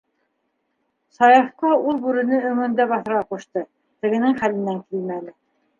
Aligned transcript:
Саяфҡа 1.17 1.75
ул 1.91 2.01
бүрене 2.07 2.41
өңөндә 2.53 2.89
баҫырға 2.95 3.23
ҡушты, 3.35 3.67
тегенең 4.05 4.39
хәленән 4.43 4.87
килмәне. 4.91 5.41